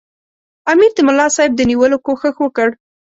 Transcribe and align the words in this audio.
امیر 0.71 0.91
د 0.95 0.99
ملاصاحب 1.07 1.51
د 1.55 1.61
نیولو 1.69 1.97
کوښښ 2.05 2.35
وکړ. 2.41 2.69